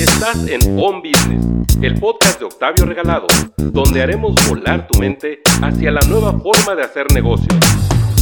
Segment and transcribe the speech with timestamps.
[0.00, 1.44] Estás en On Business,
[1.82, 3.26] el podcast de Octavio Regalado,
[3.58, 7.54] donde haremos volar tu mente hacia la nueva forma de hacer negocios.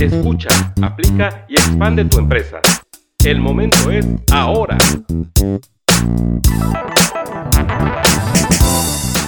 [0.00, 0.48] Escucha,
[0.82, 2.60] aplica y expande tu empresa.
[3.24, 4.76] El momento es ahora.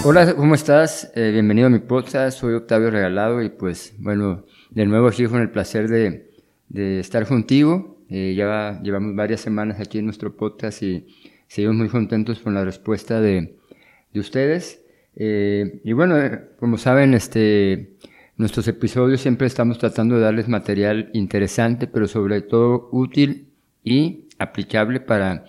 [0.03, 1.13] Hola, ¿cómo estás?
[1.15, 5.41] Eh, bienvenido a mi podcast, soy Octavio Regalado y pues bueno, de nuevo aquí con
[5.41, 8.05] el placer de, estar contigo.
[8.09, 11.07] Eh, ya llevamos varias semanas aquí en nuestro podcast y
[11.51, 13.57] seguimos muy contentos con la respuesta de,
[14.13, 14.85] de ustedes.
[15.17, 16.17] Eh, y bueno,
[16.61, 17.97] como saben, este,
[18.37, 23.49] nuestros episodios siempre estamos tratando de darles material interesante, pero sobre todo útil
[23.83, 25.45] y aplicable para,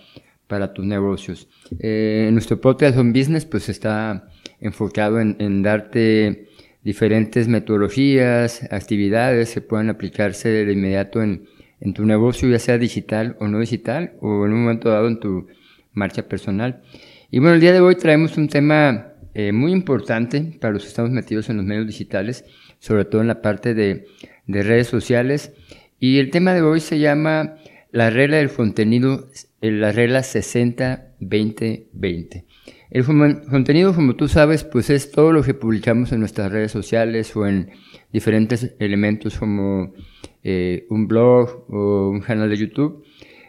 [0.48, 1.48] para tus negocios.
[1.78, 4.28] Eh, nuestro podcast On Business pues está
[4.58, 6.48] enfocado en, en, darte
[6.82, 11.46] diferentes metodologías, actividades que puedan aplicarse de inmediato en,
[11.78, 15.20] en tu negocio, ya sea digital o no digital, o en un momento dado en
[15.20, 15.46] tu
[15.92, 16.82] marcha personal.
[17.30, 20.88] Y bueno, el día de hoy traemos un tema eh, muy importante para los que
[20.88, 22.44] estamos metidos en los medios digitales,
[22.78, 24.06] sobre todo en la parte de,
[24.46, 25.52] de redes sociales.
[25.98, 27.56] Y el tema de hoy se llama
[27.92, 29.28] la regla del contenido,
[29.60, 32.44] eh, la regla 60-20-20.
[32.90, 37.34] El contenido, como tú sabes, pues es todo lo que publicamos en nuestras redes sociales
[37.34, 37.70] o en
[38.12, 39.94] diferentes elementos como
[40.42, 43.02] eh, un blog o un canal de YouTube.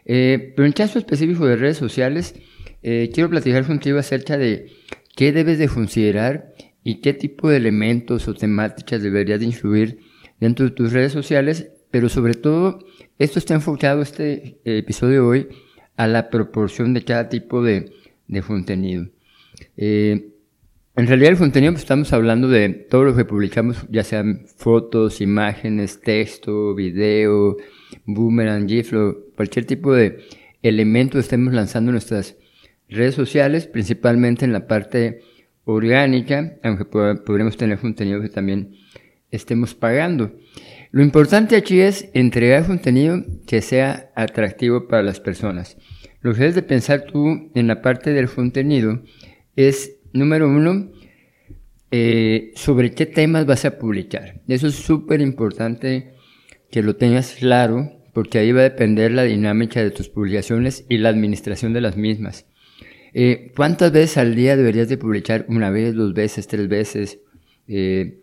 [0.05, 2.35] Eh, pero en caso específico de redes sociales,
[2.81, 4.71] eh, quiero platicar contigo acerca de
[5.15, 9.99] qué debes de considerar y qué tipo de elementos o temáticas deberías de incluir
[10.39, 12.79] dentro de tus redes sociales, pero sobre todo,
[13.19, 15.47] esto está enfocado, este eh, episodio hoy,
[15.95, 17.91] a la proporción de cada tipo de,
[18.27, 19.07] de contenido.
[20.95, 25.21] En realidad el contenido pues, estamos hablando de todo lo que publicamos, ya sean fotos,
[25.21, 27.57] imágenes, texto, video,
[28.05, 28.93] boomerang, GIF,
[29.35, 30.19] cualquier tipo de
[30.61, 32.37] elemento estemos lanzando en nuestras
[32.89, 35.21] redes sociales, principalmente en la parte
[35.65, 38.75] orgánica, aunque podremos tener contenido que también
[39.31, 40.31] estemos pagando.
[40.91, 45.77] Lo importante aquí es entregar contenido que sea atractivo para las personas.
[46.21, 49.01] Lo que debes de pensar tú en la parte del contenido
[49.55, 50.91] es, número uno,
[51.91, 54.41] eh, sobre qué temas vas a publicar.
[54.47, 56.13] Eso es súper importante
[56.71, 60.97] que lo tengas claro, porque ahí va a depender la dinámica de tus publicaciones y
[60.97, 62.47] la administración de las mismas.
[63.13, 65.45] Eh, ¿Cuántas veces al día deberías de publicar?
[65.49, 67.19] Una vez, dos veces, tres veces.
[67.67, 68.21] Eh,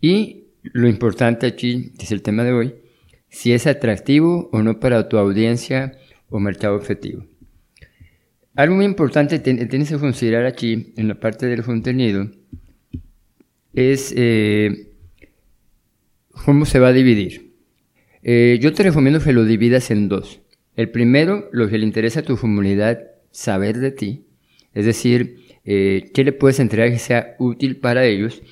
[0.00, 2.74] y lo importante aquí, que es el tema de hoy,
[3.28, 5.92] si es atractivo o no para tu audiencia
[6.28, 7.24] o mercado objetivo.
[8.54, 12.30] Algo muy importante que tienes que considerar aquí en la parte del contenido
[13.72, 14.90] es eh,
[16.44, 17.54] cómo se va a dividir.
[18.22, 20.40] Eh, yo te recomiendo que lo dividas en dos.
[20.76, 24.26] El primero, lo que le interesa a tu comunidad saber de ti,
[24.74, 28.42] es decir, eh, qué le puedes entregar que sea útil para ellos.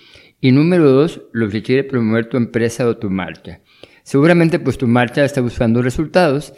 [0.40, 3.60] Y número dos, lo que quiere promover tu empresa o tu marca.
[4.02, 6.54] Seguramente pues tu marca está buscando resultados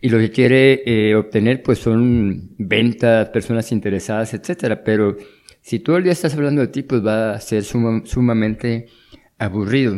[0.00, 4.84] y lo que quiere eh, obtener pues son ventas, personas interesadas, etcétera.
[4.84, 5.16] Pero
[5.62, 8.86] si todo el día estás hablando de ti, pues va a ser sumamente
[9.38, 9.96] aburrido.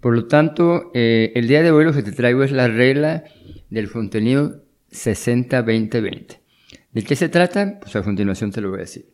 [0.00, 3.24] Por lo tanto, eh, el día de hoy lo que te traigo es la regla
[3.70, 6.40] del contenido 60-20-20.
[6.92, 7.80] ¿De qué se trata?
[7.80, 9.06] Pues a continuación te lo voy a decir.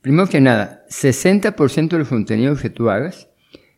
[0.00, 3.28] Primero que nada, 60% del contenido que tú hagas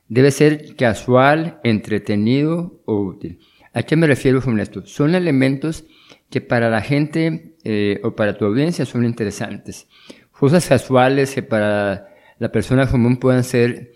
[0.09, 3.41] debe ser casual, entretenido o útil.
[3.75, 4.85] ¿A qué me refiero con esto?
[4.87, 5.85] Son elementos
[6.31, 9.89] que para la gente eh, o para tu audiencia son interesantes.
[10.31, 13.93] Cosas casuales que para la persona común puedan ser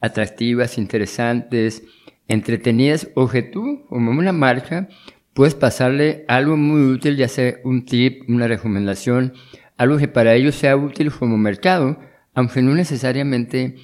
[0.00, 1.82] atractivas, interesantes,
[2.28, 4.88] entretenidas, o que tú, como una marca,
[5.32, 9.32] puedes pasarle algo muy útil, ya sea un tip, una recomendación,
[9.76, 11.98] algo que para ellos sea útil como mercado,
[12.34, 13.76] aunque no necesariamente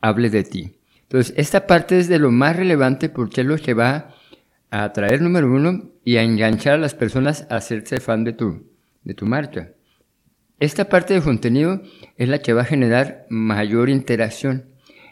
[0.00, 0.78] hable de ti.
[1.02, 4.14] Entonces, esta parte es de lo más relevante porque es lo que va
[4.72, 8.72] a atraer, número uno, y a enganchar a las personas a hacerse fan de tu,
[9.04, 9.72] de tu marca.
[10.58, 11.82] Esta parte de contenido
[12.16, 14.70] es la que va a generar mayor interacción.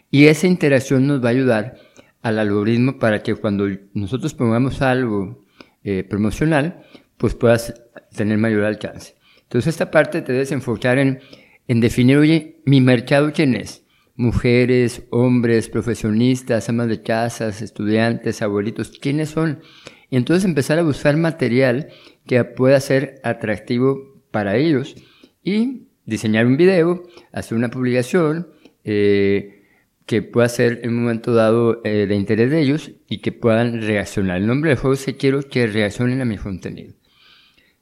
[0.09, 1.77] Y esa interacción nos va a ayudar
[2.23, 5.45] al algoritmo para que cuando nosotros pongamos algo
[5.83, 6.83] eh, promocional,
[7.17, 7.75] pues puedas
[8.15, 9.13] tener mayor alcance.
[9.43, 11.19] Entonces esta parte te debes enfocar en,
[11.67, 13.83] en definir, oye, mi mercado quién es.
[14.15, 19.61] Mujeres, hombres, profesionistas, amas de casas, estudiantes, abuelitos, ¿quiénes son?
[20.09, 21.87] Y entonces empezar a buscar material
[22.25, 24.95] que pueda ser atractivo para ellos
[25.43, 28.47] y diseñar un video, hacer una publicación,
[28.83, 29.61] eh,
[30.05, 33.81] que pueda ser en un momento dado eh, de interés de ellos y que puedan
[33.81, 34.37] reaccionar.
[34.37, 36.93] El nombre del juego es que quiero que reaccionen a mi contenido.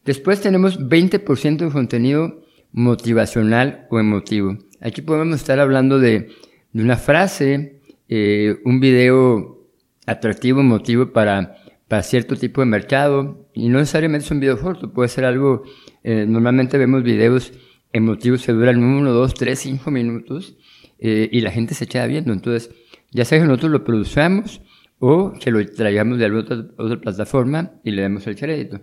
[0.06, 4.58] Después tenemos 20% de contenido motivacional o emotivo.
[4.82, 6.30] Aquí podemos estar hablando de,
[6.74, 9.68] una frase, eh, un video
[10.06, 13.50] atractivo, emotivo para, para cierto tipo de mercado.
[13.54, 15.64] Y no necesariamente es un video corto, puede ser algo,
[16.04, 17.52] eh, normalmente vemos videos
[17.92, 20.56] emotivos que duran 1, 2, 3, 5 minutos
[21.00, 22.32] eh, y la gente se echa viendo.
[22.32, 22.72] Entonces,
[23.12, 24.62] ya sea que nosotros lo producamos
[25.00, 28.82] o que lo traigamos de alguna otra, plataforma y le demos el crédito.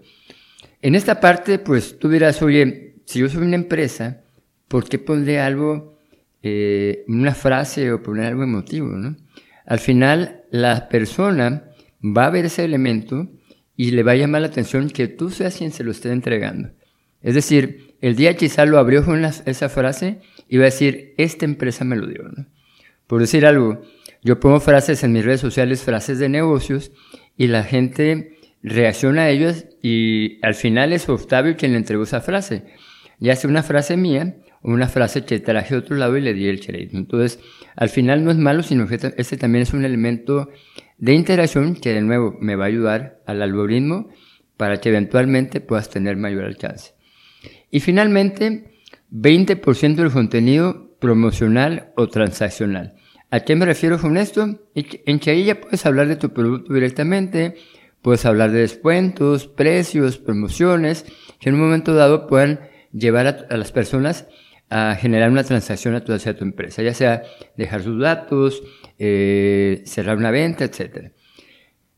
[0.82, 4.22] En esta parte, pues tú dirás, oye, si yo soy una empresa,
[4.68, 5.98] ¿por qué pondré algo,
[6.42, 8.88] eh, una frase o poner algo emotivo?
[8.88, 9.16] ¿no?
[9.66, 11.70] Al final, la persona
[12.02, 13.28] va a ver ese elemento
[13.76, 16.70] y le va a llamar la atención que tú seas quien se lo esté entregando.
[17.22, 21.44] Es decir, el día quizá lo abrió con esa frase y va a decir, esta
[21.44, 22.22] empresa me lo dio.
[22.22, 22.46] ¿no?
[23.06, 23.82] Por decir algo,
[24.22, 26.92] yo pongo frases en mis redes sociales, frases de negocios,
[27.36, 32.20] y la gente reacciona a ellas y al final es Octavio quien le entregó esa
[32.20, 32.64] frase.
[33.18, 36.48] Ya sea una frase mía una frase que traje de otro lado y le di
[36.48, 36.96] el crédito.
[36.96, 37.38] Entonces,
[37.76, 40.50] al final no es malo, sino que este también es un elemento
[40.98, 44.08] de interacción que de nuevo me va a ayudar al algoritmo
[44.56, 46.94] para que eventualmente puedas tener mayor alcance.
[47.70, 48.80] Y finalmente,
[49.12, 52.94] 20% del contenido promocional o transaccional.
[53.30, 54.58] ¿A qué me refiero con esto?
[54.74, 57.56] En que ahí ya puedes hablar de tu producto directamente,
[58.02, 61.04] puedes hablar de descuentos, precios, promociones,
[61.40, 62.60] que en un momento dado puedan
[62.92, 64.28] llevar a, las personas
[64.68, 67.22] a generar una transacción a tu, hacia tu empresa, ya sea
[67.56, 68.62] dejar sus datos,
[68.98, 71.12] eh, cerrar una venta, etc.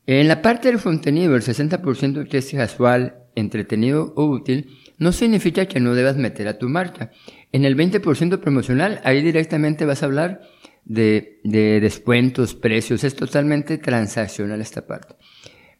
[0.05, 5.65] En la parte del contenido, el 60% que es casual, entretenido o útil, no significa
[5.65, 7.11] que no debas meter a tu marca.
[7.51, 10.41] En el 20% promocional, ahí directamente vas a hablar
[10.85, 15.15] de, de descuentos, precios, es totalmente transaccional esta parte.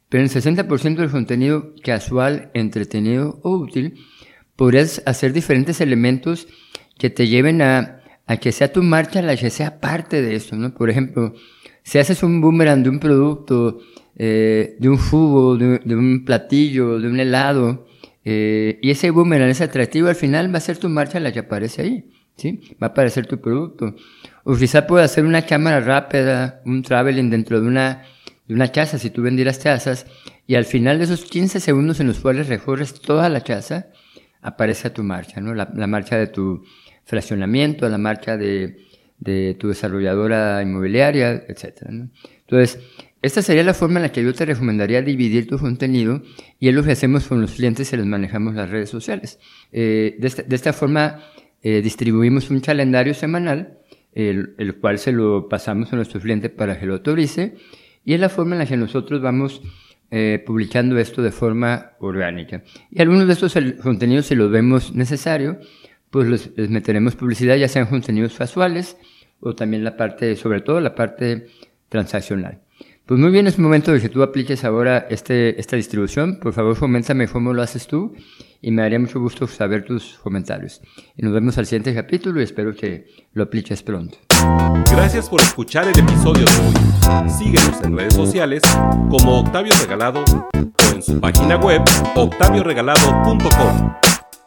[0.10, 3.96] Pero en el 60% del contenido casual, entretenido o útil,
[4.56, 6.48] podrías hacer diferentes elementos
[7.00, 10.56] que te lleven a, a que sea tu marcha la que sea parte de eso,
[10.56, 10.76] ¿no?
[10.76, 11.34] Por ejemplo,
[11.82, 13.80] si haces un boomerang de un producto,
[14.16, 17.88] eh, de un jugo, de, un platillo, de un helado,
[18.24, 21.40] eh, y ese boomerang es atractivo, al final va a ser tu marcha la que
[21.40, 22.76] aparece ahí, ¿sí?
[22.82, 23.96] Va a aparecer tu producto.
[24.44, 28.04] O quizá puedes hacer una cámara rápida, un traveling dentro de una,
[28.48, 30.06] de una casa, si tú vendieras casas,
[30.46, 33.88] y al final de esos 15 segundos en los cuales recorres toda la casa,
[34.42, 35.54] aparece tu marcha, ¿no?
[35.54, 36.64] La, marcha de tu
[37.10, 38.78] fraccionamiento, la marcha de,
[39.18, 41.88] de tu desarrolladora inmobiliaria, etc.
[42.42, 42.80] Entonces,
[43.22, 46.22] esta sería la forma en la que yo te recomendaría dividir tu contenido
[46.60, 49.40] y es lo que hacemos con los clientes y les manejamos las redes sociales.
[49.72, 51.20] Eh, de, esta, de, esta, forma,
[51.62, 53.80] eh, distribuimos un calendario semanal,
[54.14, 57.56] el, el, cual se lo pasamos a nuestro cliente para que lo autorice
[58.06, 59.62] y es la forma en la que nosotros vamos
[60.12, 62.64] eh, publicando esto de forma orgánica.
[62.90, 65.60] Y algunos de estos contenidos, si los vemos necesario,
[66.10, 68.98] pues los, les meteremos publicidad, ya sean contenidos casuales
[69.40, 71.48] o también la parte, sobre todo la parte
[71.90, 72.62] transaccional.
[73.10, 76.40] Pues muy bien, es momento de que tú apliques ahora este, esta distribución.
[76.40, 78.14] Por favor, coméntame cómo lo haces tú
[78.62, 80.80] y me daría mucho gusto saber tus comentarios.
[81.18, 84.20] Y nos vemos al siguiente capítulo y espero que lo apliques pronto.
[84.92, 87.30] Gracias por escuchar el episodio de hoy.
[87.32, 88.62] Síguenos en redes sociales
[89.10, 90.24] como Octavio Regalado
[90.54, 91.82] o en su página web
[92.16, 94.09] octavioregalado.com.